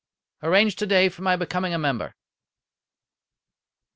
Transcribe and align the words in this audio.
"Arrange 0.41 0.75
today 0.75 1.09
for 1.09 1.21
my 1.21 1.35
becoming 1.35 1.75
a 1.75 1.77
member." 1.77 2.15